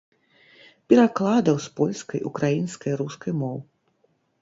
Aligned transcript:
Перакладаў 0.93 1.55
з 1.67 1.71
польскай, 1.81 2.19
украінскай, 2.33 2.91
рускай 3.07 3.33
моў. 3.47 3.57